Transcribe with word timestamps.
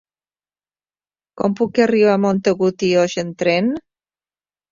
Com 1.41 1.53
puc 1.59 1.81
arribar 1.85 2.15
a 2.17 2.21
Montagut 2.23 2.87
i 2.87 2.89
Oix 3.01 3.17
amb 3.25 3.37
tren? 3.43 3.71